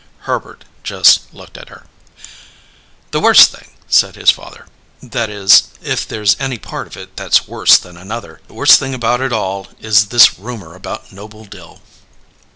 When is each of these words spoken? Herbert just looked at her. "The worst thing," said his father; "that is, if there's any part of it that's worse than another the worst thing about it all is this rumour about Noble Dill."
Herbert 0.21 0.65
just 0.81 1.31
looked 1.31 1.59
at 1.59 1.69
her. 1.69 1.85
"The 3.11 3.19
worst 3.19 3.51
thing," 3.51 3.69
said 3.87 4.15
his 4.15 4.31
father; 4.31 4.65
"that 4.99 5.29
is, 5.29 5.65
if 5.83 6.07
there's 6.07 6.35
any 6.39 6.57
part 6.57 6.87
of 6.87 6.97
it 6.97 7.15
that's 7.15 7.47
worse 7.47 7.77
than 7.77 7.97
another 7.97 8.41
the 8.47 8.55
worst 8.55 8.79
thing 8.79 8.95
about 8.95 9.21
it 9.21 9.31
all 9.31 9.67
is 9.79 10.07
this 10.07 10.39
rumour 10.39 10.73
about 10.73 11.11
Noble 11.11 11.45
Dill." 11.45 11.83